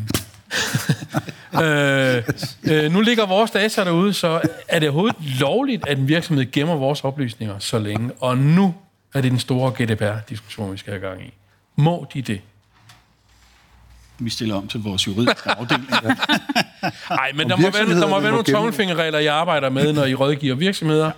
[1.65, 2.23] øh,
[2.65, 6.77] øh, nu ligger vores data derude, så er det overhovedet lovligt, at en virksomhed gemmer
[6.77, 8.11] vores oplysninger så længe?
[8.21, 8.75] Og nu
[9.15, 11.35] er det den store GDPR-diskussion, vi skal have gang i.
[11.77, 12.41] Må de det?
[14.19, 15.91] Vi stiller om til vores juridiske afdeling.
[17.11, 20.15] Nej, men der må, være, der må være nogle tommelfingerregler, jeg arbejder med, når I
[20.15, 21.11] rådgiver virksomheder,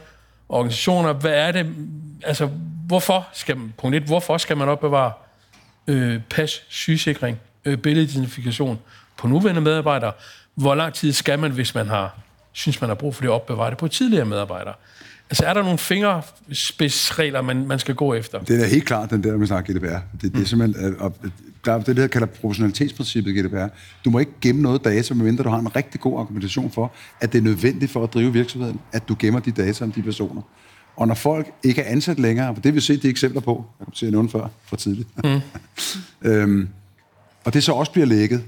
[0.49, 1.13] organisationer.
[1.13, 1.67] Hvad er det?
[2.23, 2.47] Altså,
[2.87, 5.13] hvorfor skal man, punkt et, hvorfor skal man opbevare
[5.87, 8.79] øh, pas, sygesikring, øh, billedidentifikation
[9.17, 10.13] på nuværende medarbejdere?
[10.55, 12.15] Hvor lang tid skal man, hvis man har
[12.53, 14.75] synes, man har brug for det at opbevare det på tidligere medarbejdere?
[15.31, 18.39] Altså, er der nogle fingerspidsregler, man, man skal gå efter?
[18.39, 19.85] Det er helt klart, den der, man snakker GDPR.
[19.85, 20.45] Det, det er mm.
[20.45, 21.15] simpelthen, og
[21.65, 23.67] der er det, der kalder proportionalitetsprincippet GDPR.
[24.05, 27.33] Du må ikke gemme noget data, medmindre du har en rigtig god argumentation for, at
[27.33, 30.43] det er nødvendigt for at drive virksomheden, at du gemmer de data om de personer.
[30.97, 33.87] Og når folk ikke er ansat længere, for det vil se de eksempler på, jeg
[33.87, 35.41] kan se at før, for tidligt, mm.
[36.31, 36.69] øhm,
[37.45, 38.43] og det så også bliver lækket,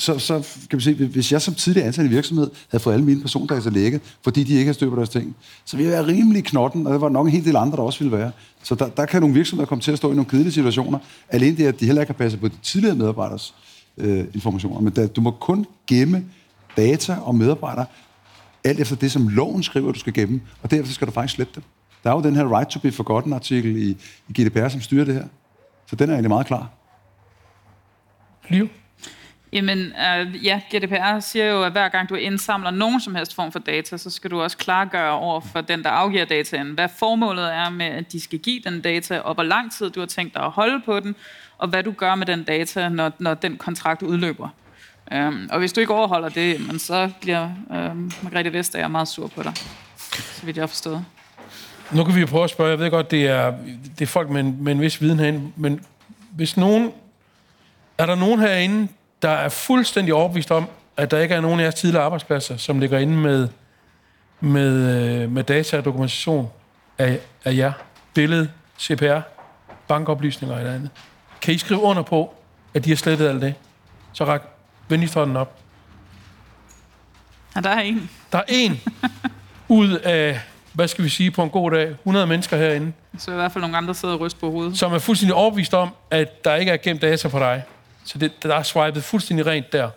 [0.00, 3.04] så, så kan vi se, hvis jeg som tidligere ansat i virksomhed havde fået alle
[3.04, 6.16] mine persondata lækket, fordi de ikke har styr på deres ting, så ville jeg være
[6.16, 8.30] rimelig knotten, og der var nok en hel del andre, der også ville være.
[8.62, 11.56] Så der, der kan nogle virksomheder komme til at stå i nogle kedelige situationer, alene
[11.56, 13.54] det, at de heller ikke har passet på de tidligere medarbejderes
[13.98, 14.80] øh, informationer.
[14.80, 16.24] Men da, du må kun gemme
[16.76, 17.86] data om medarbejdere,
[18.64, 21.52] alt efter det, som loven skriver, du skal gemme, og derefter skal du faktisk slette
[21.54, 21.62] dem.
[22.04, 23.96] Der er jo den her right to be forgotten artikel i,
[24.28, 25.24] i GDPR, som styrer det her.
[25.86, 26.70] Så den er egentlig meget klar.
[28.48, 28.68] Liv?
[29.52, 33.52] Jamen, øh, ja, GDPR siger jo, at hver gang du indsamler nogen som helst form
[33.52, 37.54] for data, så skal du også klargøre over for den, der afgiver dataen, hvad formålet
[37.54, 40.34] er med, at de skal give den data, og hvor lang tid du har tænkt
[40.34, 41.16] dig at holde på den,
[41.58, 44.48] og hvad du gør med den data, når, når den kontrakt udløber.
[45.12, 49.26] Øhm, og hvis du ikke overholder det, men så bliver um, Margrethe Vestager meget sur
[49.26, 49.52] på dig,
[50.12, 51.04] så vidt jeg har forstået.
[51.92, 53.54] Nu kan vi prøve at spørge, jeg ved godt, det er,
[53.98, 55.80] det er folk med en, med en vis viden herinde, men
[56.30, 56.92] hvis nogen,
[57.98, 58.88] er der nogen herinde,
[59.22, 62.78] der er fuldstændig overbevist om, at der ikke er nogen af jeres tidligere arbejdspladser, som
[62.78, 63.48] ligger inde med,
[64.40, 66.50] med, øh, med data og dokumentation
[66.98, 67.72] af, af jer.
[68.14, 69.20] Billede, CPR,
[69.88, 70.90] bankoplysninger eller andet.
[71.42, 72.34] Kan I skrive under på,
[72.74, 73.54] at de har slettet alt det?
[74.12, 74.40] Så ræk
[74.88, 75.58] venligst hånden op.
[77.56, 78.10] Ja, der er en.
[78.32, 78.80] Der er en
[79.68, 80.40] ud af,
[80.72, 82.92] hvad skal vi sige, på en god dag, 100 mennesker herinde.
[83.18, 84.78] Så i hvert fald nogle andre sidder og ryster på hovedet.
[84.78, 87.62] Som er fuldstændig overbevist om, at der ikke er gemt data på dig.
[88.10, 89.90] Så det, der er swipet fuldstændig rent der.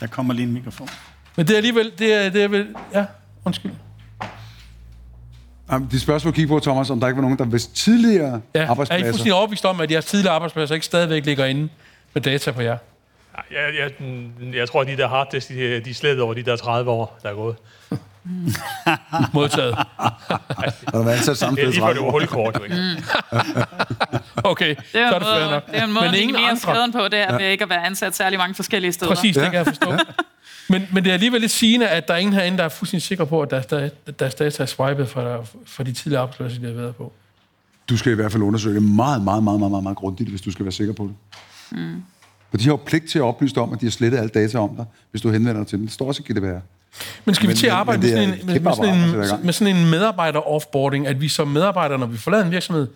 [0.00, 0.88] Der kommer lige en mikrofon.
[1.36, 3.04] Men det er alligevel, det er, det er vel, ja,
[3.44, 3.72] undskyld.
[5.72, 8.66] Jamen, de spørgsmål kigge på, Thomas, om der ikke var nogen, der hvis tidligere ja,
[8.66, 9.04] arbejdspladser...
[9.04, 11.68] er I fuldstændig overbevist om, at jeres tidligere arbejdspladser ikke stadigvæk ligger inde
[12.14, 12.76] med data på jer?
[13.50, 13.92] Jeg, jeg,
[14.54, 17.18] jeg tror, at de der harddisk, de, de er slet over de der 30 år,
[17.22, 17.56] der er gået.
[19.34, 19.74] Modtaget.
[19.74, 21.74] Har der været ansat samtidig?
[21.74, 23.04] Det er lige det hulkort, jo ikke?
[24.44, 25.66] okay, Det er, så er det fair nok.
[25.66, 27.86] det er en måde, Men ingen mere skaden på, det er ved ikke at være
[27.86, 29.14] ansat særlig mange forskellige steder.
[29.14, 29.92] Præcis, det kan jeg forstå.
[30.68, 33.02] Men, men det er alligevel lidt sigende, at der er ingen herinde, der er fuldstændig
[33.02, 36.66] sikker på, at deres, der, deres data er swipet for, for de tidligere arbejdspladser, de
[36.66, 37.12] har været på.
[37.88, 40.40] Du skal i hvert fald undersøge det meget, meget, meget, meget, meget, meget grundigt, hvis
[40.40, 41.14] du skal være sikker på det.
[41.78, 42.02] Mm.
[42.50, 44.34] For de har jo pligt til at oplyse dig om, at de har slettet alt
[44.34, 45.86] data om dig, hvis du henvender dig til dem.
[45.86, 46.58] Det står også i GDPR.
[47.24, 49.76] Men skal vi til at arbejde med, sådan en, med, med, sådan en, med sådan
[49.76, 52.88] en medarbejder-offboarding, at vi som medarbejdere, når vi forlader en virksomhed,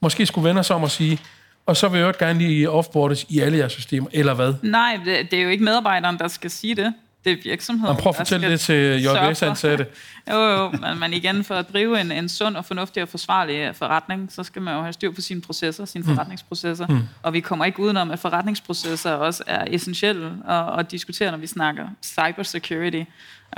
[0.00, 1.18] måske skulle vende os om og sige,
[1.66, 4.54] og så vil jeg jo gerne lige offboardes i alle jeres systemer, eller hvad?
[4.62, 6.94] Nej, det, det er jo ikke medarbejderen, der skal sige det.
[7.24, 7.94] Det er virksomheden.
[7.94, 9.86] Man prøv at fortælle det til JBS-ansatte.
[10.30, 13.76] Jo, jo, men, men igen, for at drive en, en sund og fornuftig og forsvarlig
[13.76, 16.14] forretning, så skal man jo have styr på sine processer, sine Mm.
[16.14, 16.86] forretningsprocesser.
[16.86, 17.00] Mm.
[17.22, 21.46] Og vi kommer ikke udenom, at forretningsprocesser også er essentielle at, at diskutere, når vi
[21.46, 23.02] snakker cybersecurity.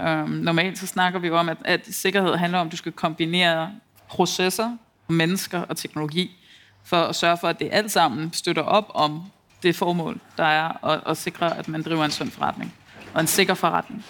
[0.01, 2.93] Øhm, normalt så snakker vi jo om, at, at sikkerhed handler om, at du skal
[2.93, 3.71] kombinere
[4.09, 4.77] processer,
[5.09, 6.31] mennesker og teknologi,
[6.85, 9.25] for at sørge for, at det alt sammen støtter op om
[9.63, 12.75] det formål, der er at, at sikre, at man driver en sund forretning
[13.15, 14.05] og en sikker forretning.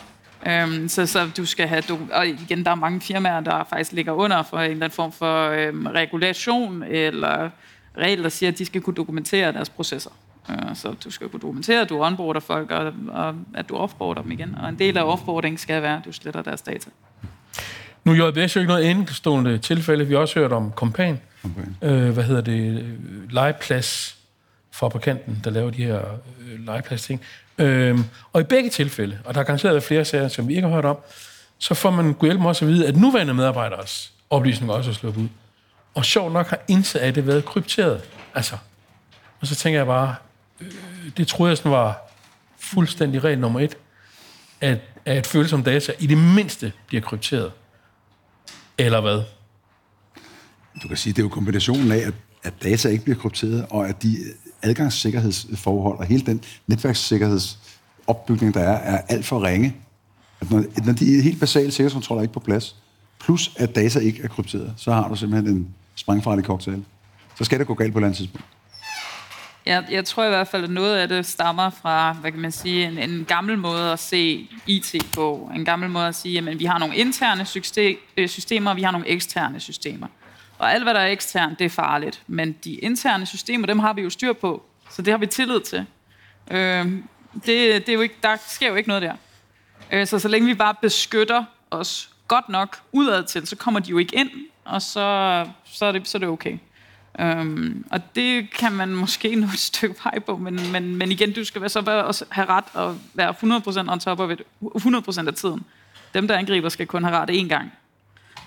[0.46, 3.92] Øhm, så, så du skal have, du, og igen, der er mange firmaer, der faktisk
[3.92, 7.50] ligger under for en eller anden form for øhm, regulation eller
[7.98, 10.10] regler, der siger, at de skal kunne dokumentere deres processer.
[10.50, 14.22] Øh, så du skal kunne dokumentere, at du onboarder folk, og, og at du offboarder
[14.22, 14.54] dem igen.
[14.62, 16.90] Og en del af offboarding skal være, at du sletter deres data.
[18.04, 20.06] Nu er JBS jo ikke noget enkeltstående tilfælde.
[20.06, 21.20] Vi har også hørt om Kompan.
[21.82, 22.84] Øh, hvad hedder det?
[23.30, 24.18] Legeplads
[24.70, 26.00] fabrikanten, der laver de her
[26.40, 27.20] øh, legeplads-ting.
[27.58, 27.98] Øh,
[28.32, 30.74] og i begge tilfælde, og der er garanteret været flere sager, som vi ikke har
[30.74, 30.96] hørt om,
[31.58, 35.16] så får man kunne hjælpe også at vide, at nuværende medarbejderes oplysninger også er slået
[35.16, 35.28] ud.
[35.94, 38.02] Og sjovt nok har indset, at det været krypteret.
[38.34, 38.56] Altså,
[39.40, 40.14] og så tænker jeg bare,
[40.60, 40.72] Øh,
[41.16, 42.12] det troede jeg sådan var
[42.58, 43.76] fuldstændig regel nummer et,
[44.60, 47.52] at, at følsomme data i det mindste bliver krypteret.
[48.78, 49.22] Eller hvad?
[50.82, 53.88] Du kan sige, det er jo kombinationen af, at, at data ikke bliver krypteret, og
[53.88, 54.16] at de
[54.62, 59.76] adgangssikkerhedsforhold og hele den netværkssikkerhedsopbygning, der er, er alt for ringe.
[60.40, 62.76] At når, når de helt basale sikkerhedskontroller er ikke på plads,
[63.20, 66.84] plus at data ikke er krypteret, så har du simpelthen en sprængfarlig cocktail.
[67.38, 68.46] Så skal det gå galt på et eller andet tidspunkt.
[69.66, 72.52] Jeg, jeg tror i hvert fald, at noget af det stammer fra, hvad kan man
[72.52, 75.50] sige, en, en gammel måde at se IT på.
[75.54, 77.46] En gammel måde at sige, at vi har nogle interne
[78.16, 80.06] øh, systemer, og vi har nogle eksterne systemer.
[80.58, 82.22] Og alt, hvad der er eksternt, det er farligt.
[82.26, 84.62] Men de interne systemer, dem har vi jo styr på.
[84.90, 85.86] Så det har vi tillid til.
[86.50, 86.92] Øh,
[87.34, 87.46] det,
[87.86, 89.14] det er jo ikke, der sker jo ikke noget der.
[89.92, 93.90] Øh, så så længe vi bare beskytter os godt nok udad til, så kommer de
[93.90, 94.30] jo ikke ind,
[94.64, 96.58] og så, så, er, det, så er det okay.
[97.20, 101.32] Øhm, og det kan man måske nå et stykke vej på, men, men, men igen,
[101.32, 103.34] du skal være så være, have ret og være
[103.86, 105.64] 100% on top of it, 100% af tiden.
[106.14, 107.72] Dem, der angriber, skal kun have ret én gang.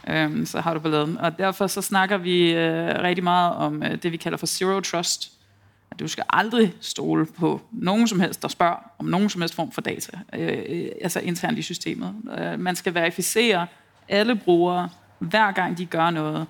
[0.08, 1.18] Øhm, så har du balladen.
[1.18, 4.80] Og derfor så snakker vi øh, rigtig meget om øh, det, vi kalder for zero
[4.80, 5.32] trust.
[5.92, 9.56] At du skal aldrig stole på nogen som helst, der spørger om nogen som helst
[9.56, 12.16] form for data, øh, altså internt i systemet.
[12.40, 13.68] Øh, man skal verificere
[14.10, 16.48] alle brugere, hver gang de gør noget,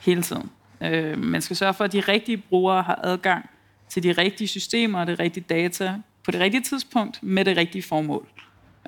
[0.00, 0.50] hele tiden.
[0.84, 3.50] Øh, man skal sørge for, at de rigtige brugere har adgang
[3.88, 7.82] til de rigtige systemer og det rigtige data på det rigtige tidspunkt med det rigtige
[7.82, 8.26] formål.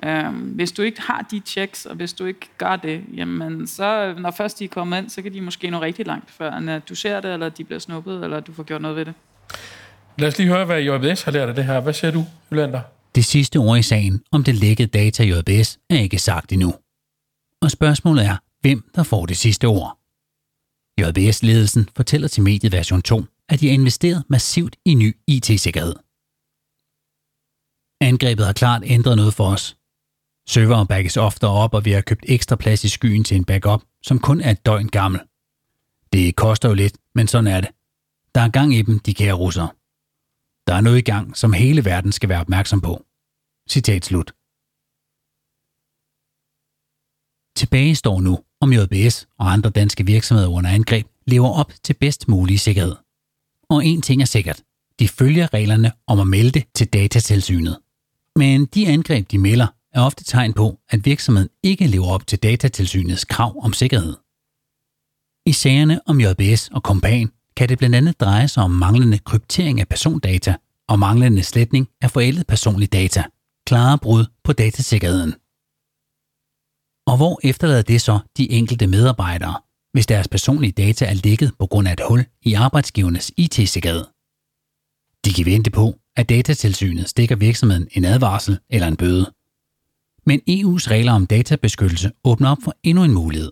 [0.03, 4.15] Øh, hvis du ikke har de checks, og hvis du ikke gør det, jamen så,
[4.17, 6.89] når først de er kommet ind, så kan de måske nå rigtig langt, før at
[6.89, 9.13] du ser det, eller de bliver snuppet, eller du får gjort noget ved det.
[10.17, 11.79] Lad os lige høre, hvad JBS har lært af det her.
[11.79, 12.81] Hvad siger du, Jolander?
[13.15, 16.73] Det sidste ord i sagen om det lækkede data i JBS er ikke sagt endnu.
[17.61, 19.97] Og spørgsmålet er, hvem der får det sidste ord.
[21.01, 25.95] JBS-ledelsen fortæller til mediet version 2, at de har investeret massivt i ny IT-sikkerhed.
[28.01, 29.77] Angrebet har klart ændret noget for os.
[30.47, 33.81] Serveren backes oftere op, og vi har købt ekstra plads i skyen til en backup,
[34.01, 35.21] som kun er et døgn gammel.
[36.13, 37.69] Det koster jo lidt, men sådan er det.
[38.35, 39.69] Der er gang i dem, de kære russere.
[40.67, 43.05] Der er noget i gang, som hele verden skal være opmærksom på.
[43.69, 44.31] Citat slut.
[47.57, 52.27] Tilbage står nu, om JBS og andre danske virksomheder under angreb lever op til bedst
[52.27, 52.95] mulig sikkerhed.
[53.69, 54.61] Og en ting er sikkert.
[54.99, 57.79] De følger reglerne om at melde det til datatilsynet.
[58.35, 62.39] Men de angreb, de melder, er ofte tegn på, at virksomheden ikke lever op til
[62.39, 64.15] datatilsynets krav om sikkerhed.
[65.45, 69.79] I sagerne om JBS og Kompan kan det blandt andet dreje sig om manglende kryptering
[69.79, 70.55] af persondata
[70.87, 73.23] og manglende sletning af forældet personlig data.
[73.67, 75.33] Klare brud på datasikkerheden.
[77.07, 79.61] Og hvor efterlader det så de enkelte medarbejdere,
[79.93, 84.05] hvis deres personlige data er lækket på grund af et hul i arbejdsgivernes IT-sikkerhed?
[85.25, 89.31] De kan vente på, at datatilsynet stikker virksomheden en advarsel eller en bøde.
[90.25, 93.51] Men EU's regler om databeskyttelse åbner op for endnu en mulighed.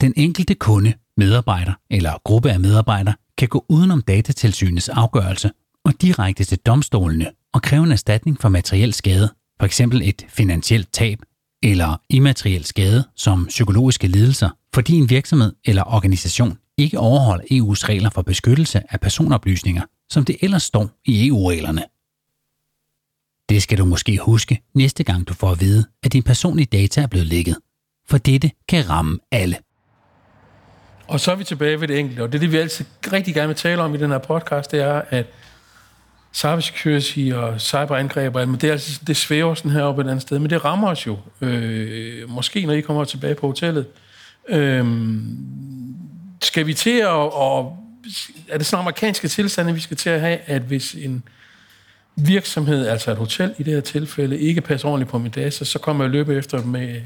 [0.00, 5.50] Den enkelte kunde, medarbejder eller gruppe af medarbejdere kan gå udenom datatilsynets afgørelse
[5.84, 9.80] og direkte til domstolene og kræve en erstatning for materiel skade, f.eks.
[9.80, 11.18] et finansielt tab
[11.62, 18.10] eller immateriel skade som psykologiske lidelser, fordi en virksomhed eller organisation ikke overholder EU's regler
[18.10, 21.82] for beskyttelse af personoplysninger, som det ellers står i EU-reglerne.
[23.48, 27.00] Det skal du måske huske næste gang du får at vide, at din personlige data
[27.02, 27.56] er blevet lækket.
[28.08, 29.56] For dette kan ramme alle.
[31.08, 33.34] Og så er vi tilbage ved det enkelte, og det er det, vi altid rigtig
[33.34, 35.26] gerne vil tale om i den her podcast, det er, at
[36.36, 40.38] cybersecurity og cyberangreb, men det, er altså, det svæver sådan her op et andet sted,
[40.38, 41.18] men det rammer os jo.
[41.40, 43.86] Øh, måske når I kommer tilbage på hotellet.
[44.48, 44.86] Øh,
[46.42, 47.78] skal vi til at, og,
[48.48, 51.22] er det sådan amerikanske tilstande, vi skal til at have, at hvis en
[52.16, 55.78] virksomhed, altså et hotel i det her tilfælde, ikke passer ordentligt på min data, så
[55.78, 57.00] kommer jeg løbe efter med,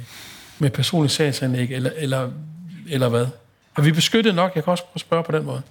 [0.58, 2.30] med personlig sagsanlæg, eller, eller,
[2.90, 3.26] eller hvad?
[3.76, 4.54] Er vi beskyttet nok?
[4.54, 5.62] Jeg kan også spørge på den måde.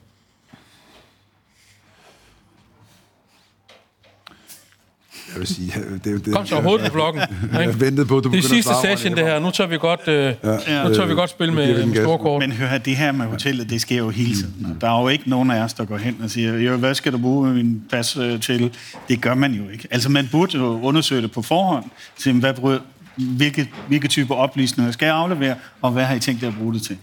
[5.33, 7.21] Jeg vil sige, det, det, Kom så hovedet på blokken.
[7.53, 9.39] Jeg ventede på, at du Det er sidste session, det her.
[9.39, 10.87] Nu tager vi godt, øh, ja.
[10.87, 12.41] nu tager vi godt spil med, med store kort.
[12.41, 14.77] Men hør det her med hotellet, det sker jo hele tiden.
[14.81, 17.13] Der er jo ikke nogen af os, der går hen og siger, jo, hvad skal
[17.13, 18.71] du bruge min pas øh, til?
[19.09, 19.87] Det gør man jo ikke.
[19.91, 21.85] Altså, man burde jo undersøge det på forhånd.
[22.17, 22.79] Sige, hvad,
[23.15, 26.73] hvilke, hvilke typer oplysninger skal jeg aflevere, og hvad har I tænkt jer at bruge
[26.73, 26.97] det til?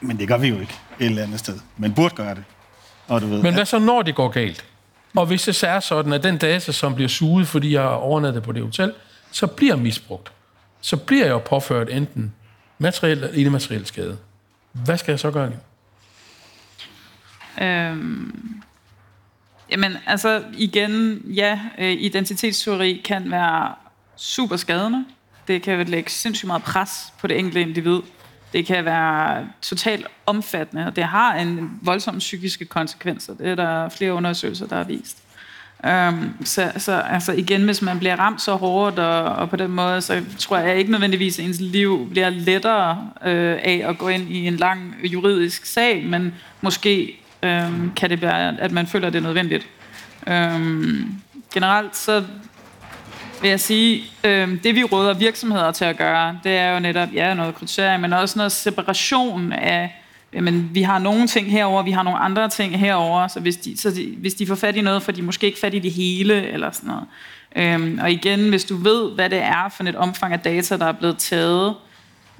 [0.00, 1.54] Men det gør vi jo ikke et eller andet sted.
[1.76, 2.44] Men burde gøre det.
[3.08, 4.64] Og du ved, Men hvad så, når det går galt?
[5.16, 7.88] Og hvis det så er sådan, at den data, som bliver suget, fordi jeg har
[7.88, 8.92] overnattet på det hotel,
[9.30, 10.32] så bliver misbrugt.
[10.80, 12.34] Så bliver jeg jo påført enten
[12.78, 14.18] materiel eller immateriel skade.
[14.72, 15.52] Hvad skal jeg så gøre?
[17.62, 18.62] Øhm,
[19.70, 23.74] jamen, altså igen, ja, øh, identitetsteori kan være
[24.16, 25.04] super skadende.
[25.48, 28.00] Det kan lægge sindssygt meget pres på det enkelte individ.
[28.52, 33.34] Det kan være totalt omfattende, og det har en voldsom psykiske konsekvenser.
[33.34, 35.18] Det er der flere undersøgelser, der har vist.
[35.84, 39.70] Um, så, så altså igen, hvis man bliver ramt så hårdt, og, og på den
[39.70, 44.08] måde, så tror jeg ikke nødvendigvis, at ens liv bliver lettere øh, af at gå
[44.08, 49.06] ind i en lang juridisk sag, men måske øh, kan det være, at man føler,
[49.06, 49.66] at det er nødvendigt.
[50.26, 50.60] Øh,
[51.54, 52.24] generelt så
[53.40, 57.08] vil jeg sige, øh, det vi råder virksomheder til at gøre, det er jo netop
[57.14, 61.90] ja, noget kryptering, men også noget separation af, jamen, vi har nogle ting herover, vi
[61.90, 64.80] har nogle andre ting herover, så hvis de, så de, hvis de får fat i
[64.80, 67.04] noget, får de måske ikke fat i det hele, eller sådan noget.
[67.56, 70.86] Øhm, og igen, hvis du ved, hvad det er for et omfang af data, der
[70.86, 71.74] er blevet taget,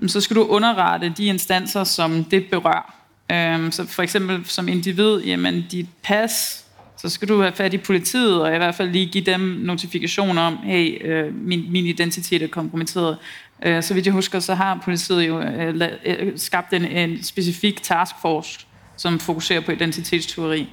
[0.07, 2.95] så skal du underrette de instanser, som det berører.
[3.33, 6.65] Øhm, så for eksempel som individ, jamen dit pas,
[7.01, 10.39] så skal du have fat i politiet, og i hvert fald lige give dem notifikation
[10.39, 13.17] om, hey, øh, min, min identitet er kompromitteret.
[13.63, 17.83] Øh, så vidt jeg husker, så har politiet jo øh, øh, skabt en, en specifik
[17.83, 18.61] taskforce,
[18.97, 20.69] som fokuserer på identitetsteori.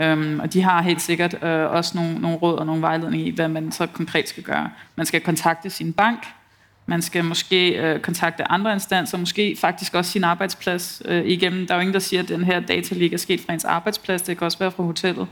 [0.00, 3.26] Um, øhm, og de har helt sikkert uh, også nogle, nogle råd og nogle vejledninger
[3.26, 4.70] i, hvad man så konkret skal gøre.
[4.96, 6.26] Man skal kontakte sin bank,
[6.86, 11.66] man skal måske uh, kontakte andre instanser, måske faktisk også sin arbejdsplads uh, igennem.
[11.66, 14.22] Der er jo ingen, der siger, at den her data er sket fra ens arbejdsplads,
[14.22, 15.26] det kan også være fra hotellet.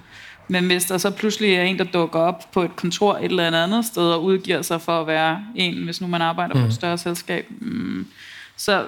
[0.51, 3.65] Men hvis der så pludselig er en, der dukker op på et kontor et eller
[3.65, 6.61] andet sted og udgiver sig for at være en, hvis nu man arbejder mm.
[6.61, 6.73] på et mm.
[6.73, 8.07] større selskab, mm,
[8.57, 8.87] så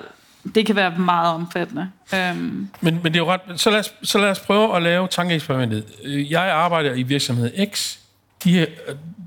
[0.55, 1.91] det kan være meget omfattende.
[2.13, 2.71] Um.
[2.81, 3.41] Men, men det er jo ret...
[3.57, 5.85] Så lad, os, så lad os prøve at lave tankeeksperimentet.
[6.31, 7.97] Jeg arbejder i virksomhed X.
[8.45, 8.67] De,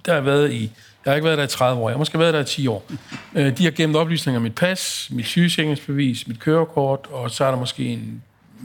[0.05, 0.71] der har været i...
[1.05, 1.89] Jeg har ikke været der i 30 år.
[1.89, 2.91] Jeg har måske været der i 10 år.
[3.35, 7.51] Øh, de har gemt oplysninger om mit pas, mit sygesikringsbevis, mit kørekort, og så er
[7.51, 8.23] der måske en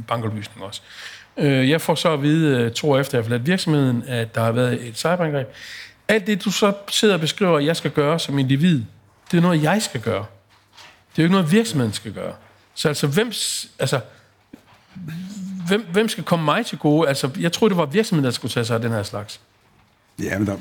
[0.09, 0.81] bankoplysning også.
[1.41, 4.35] Øh, jeg får så at vide øh, to år efter, jeg har forladt virksomheden, at
[4.35, 5.49] der har været et cyberangreb.
[6.09, 8.83] Alt det, du så sidder og beskriver, at jeg skal gøre som individ,
[9.31, 10.25] det er noget, jeg skal gøre.
[11.17, 12.33] Det er jo ikke noget, virksomheden skal gøre.
[12.75, 13.33] Så altså, hvem,
[13.79, 14.01] altså,
[15.67, 17.09] hvem, hvem skal komme mig til gode?
[17.09, 19.41] Altså, jeg tror det var virksomheden, der skulle tage sig af den her slags.
[20.23, 20.53] Ja, men der,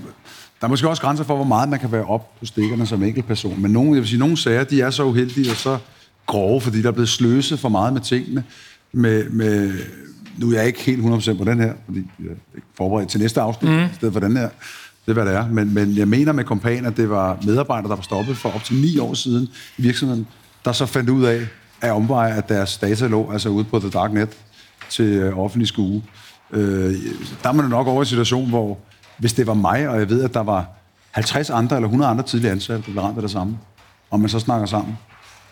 [0.62, 3.04] der er måske også grænser for, hvor meget man kan være op på stikkerne som
[3.04, 3.62] enkeltperson.
[3.62, 5.78] Men nogle, jeg vil sige, nogle sager, de er så uheldige og så
[6.26, 8.44] grove, fordi der er blevet sløset for meget med tingene.
[8.92, 9.74] Med, med,
[10.40, 13.42] nu er jeg ikke helt 100% på den her, fordi jeg er forberedt til næste
[13.42, 13.84] afsnit, mm.
[13.84, 14.50] i stedet for den her.
[15.06, 15.48] Det er, hvad det er.
[15.48, 18.64] Men, men jeg mener med kompanen, at det var medarbejdere, der var stoppet for op
[18.64, 19.48] til ni år siden
[19.78, 20.28] i virksomheden,
[20.66, 21.48] der så fandt ud af,
[21.82, 24.30] at omveje, at deres data lå altså ude på The Dark Net
[24.90, 26.04] til øh, offentlig skue.
[26.52, 26.94] Øh,
[27.44, 28.78] der er man nok over i en situation, hvor
[29.18, 30.66] hvis det var mig, og jeg ved, at der var
[31.12, 33.58] 50 andre eller 100 andre tidligere ansatte, der blev ramt af det samme,
[34.10, 34.98] og man så snakker sammen,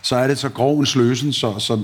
[0.02, 1.80] så er det så grov en sløsen, så, så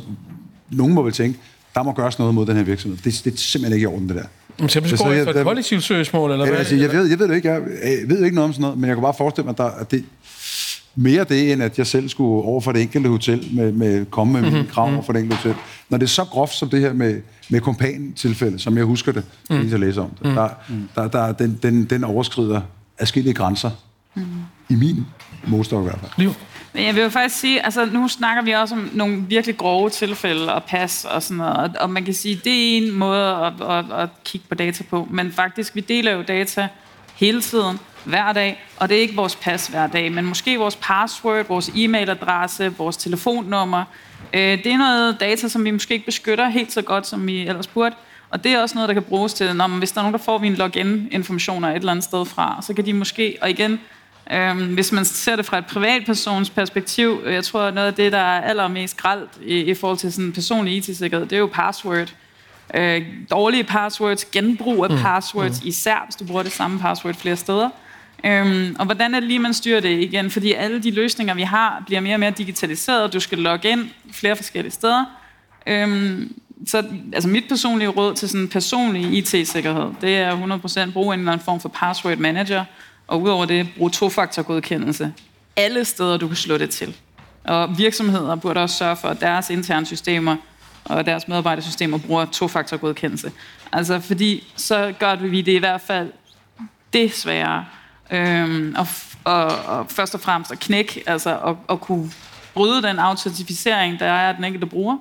[0.70, 1.40] nogen må vel tænke,
[1.76, 2.98] der må gøres noget mod den her virksomhed.
[2.98, 4.24] Det, det er simpelthen ikke i orden, det der.
[4.60, 6.58] Men så går efter et kollektivt søgsmål, eller hvad?
[6.58, 7.52] Altså, jeg, ved, jeg ved det ikke.
[7.52, 9.58] Jeg, jeg ved ikke noget om sådan noget, men jeg kan bare forestille mig, at,
[9.58, 10.06] der, at det,
[10.96, 14.34] mere det, end at jeg selv skulle over for det enkelte hotel, med, med komme
[14.34, 14.58] med mm-hmm.
[14.58, 15.56] mine krav over for det enkelte hotel.
[15.90, 19.24] Når det er så groft som det her med, med kompan-tilfælde, som jeg husker det,
[19.50, 19.70] mm.
[19.72, 20.36] jeg læser om det, mm.
[20.36, 20.50] der,
[20.96, 22.62] der, der, den, den, den overskrider
[23.00, 23.72] afskillige grænser.
[24.16, 24.24] Mm.
[24.70, 25.06] I min
[25.48, 26.12] målstok i hvert fald.
[26.18, 26.34] Liv.
[26.74, 29.90] Men jeg vil jo faktisk sige, altså nu snakker vi også om nogle virkelig grove
[29.90, 33.28] tilfælde og pas og sådan noget, og, og man kan sige, det er en måde
[33.28, 36.68] at, at, at kigge på data på, men faktisk, vi deler jo data
[37.16, 40.76] hele tiden, hver dag, og det er ikke vores pas hver dag, men måske vores
[40.76, 43.84] password, vores e-mailadresse, vores telefonnummer.
[44.34, 47.48] Øh, det er noget data, som vi måske ikke beskytter helt så godt, som vi
[47.48, 47.96] ellers burde,
[48.30, 50.24] og det er også noget, der kan bruges til, når, hvis der er nogen, der
[50.24, 53.80] får vi en login-informationer et eller andet sted fra, så kan de måske, og igen,
[54.32, 58.18] Øhm, hvis man ser det fra et privatpersons perspektiv, jeg tror, noget af det, der
[58.18, 62.14] er allermest gralt i, i forhold til sådan personlig IT-sikkerhed, det er jo password.
[62.74, 63.02] Øh,
[63.32, 64.98] dårlige passwords, genbrug af mm.
[64.98, 65.68] passwords, mm.
[65.68, 67.70] især hvis du bruger det samme password flere steder.
[68.26, 70.32] Øhm, og hvordan er det lige, man styrer det igen?
[70.32, 73.14] Fordi alle de løsninger, vi har, bliver mere og mere digitaliseret.
[73.14, 75.06] Du skal logge ind flere forskellige steder.
[75.68, 76.34] Øhm,
[76.68, 81.32] så altså mit personlige råd til sådan personlig IT-sikkerhed, det er 100% bruge en eller
[81.32, 82.66] anden form for password manager,
[83.08, 85.14] og udover det, brug tofaktorgodkendelse.
[85.56, 86.96] Alle steder, du kan slå det til.
[87.44, 90.36] Og virksomheder burde også sørge for, at deres interne systemer
[90.86, 93.32] og deres medarbejdersystemer bruger tofaktorgodkendelse.
[93.72, 96.12] Altså fordi så gør vi det i hvert fald
[96.94, 97.66] det sværere
[98.12, 98.88] Øhm, og,
[99.24, 102.12] og, og først og fremmest at knække, altså at, at kunne
[102.54, 104.98] bryde den autentificering, der er af den enkelte bruger.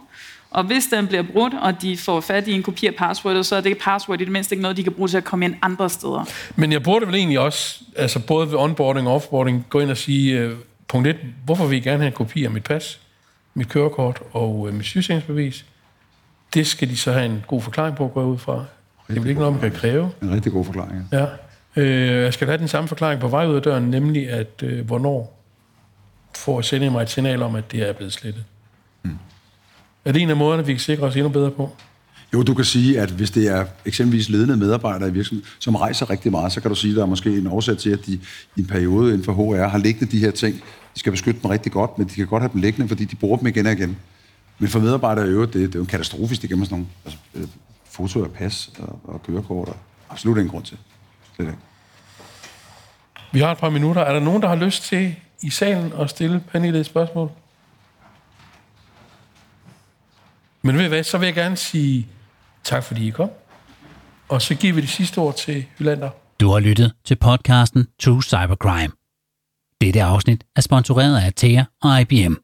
[0.53, 3.57] Og hvis den bliver brudt, og de får fat i en kopi af passwordet, så
[3.57, 5.55] er det password i det mindste ikke noget, de kan bruge til at komme ind
[5.63, 6.25] andre steder.
[6.57, 9.97] Men jeg burde vel egentlig også, altså både ved onboarding og offboarding, gå ind og
[9.97, 10.57] sige, øh,
[10.89, 13.01] punkt 1, hvorfor vil I gerne have en kopi af mit pas,
[13.55, 15.65] mit kørekort og øh, mit sygesikringsbevis?
[16.55, 18.65] Det skal de så have en god forklaring på at gå ud fra.
[19.09, 20.11] Det er vel ikke noget, man kan kræve.
[20.23, 21.09] En rigtig god forklaring.
[21.13, 21.27] Ja.
[21.77, 24.87] Øh, jeg skal have den samme forklaring på vej ud af døren, nemlig at øh,
[24.87, 25.43] hvornår
[26.37, 28.45] får sende mig et signal om, at det er blevet slettet.
[30.05, 31.71] Er det en af måderne, vi kan sikre os endnu bedre på?
[32.33, 36.11] Jo, du kan sige, at hvis det er eksempelvis ledende medarbejdere i virksomheden, som rejser
[36.11, 38.13] rigtig meget, så kan du sige, at der er måske en årsag til, at de
[38.57, 40.55] i en periode inden for HR har liggende de her ting.
[40.95, 43.17] De skal beskytte dem rigtig godt, men de kan godt have dem liggende, fordi de
[43.17, 43.97] bruger dem igen og igen.
[44.59, 46.75] Men for medarbejdere i øvrigt, det, det er jo en katastrofe, hvis de gemmer sådan
[46.75, 47.47] nogle altså, øh,
[47.91, 49.69] fotoer af pas og, og kørekort.
[49.69, 49.77] Og
[50.11, 50.77] absolut ingen grund til.
[51.37, 51.59] Slet ikke.
[53.33, 54.03] Vi har et par minutter.
[54.03, 57.31] Er der nogen, der har lyst til i salen at stille Pernille et spørgsmål?
[60.63, 62.07] Men ved I hvad, så vil jeg gerne sige
[62.65, 63.31] tak, fordi I kom.
[64.29, 66.11] Og så giver vi det sidste ord til Hylander.
[66.41, 68.93] Du har lyttet til podcasten True Cybercrime.
[69.81, 72.35] Dette afsnit er sponsoreret af Atea og IBM.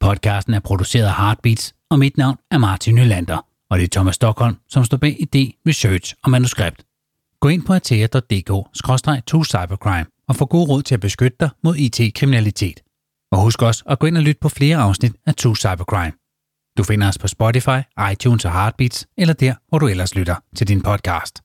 [0.00, 4.14] Podcasten er produceret af Heartbeats, og mit navn er Martin Nylander, og det er Thomas
[4.14, 6.84] Stockholm, som står bag idé, research og manuskript.
[7.40, 12.80] Gå ind på atea.dk-2cybercrime og få god råd til at beskytte dig mod IT-kriminalitet.
[13.32, 16.12] Og husk også at gå ind og lytte på flere afsnit af True Cybercrime.
[16.78, 17.80] Du finder os på Spotify,
[18.12, 21.42] iTunes og Heartbeats, eller der, hvor du ellers lytter til din podcast.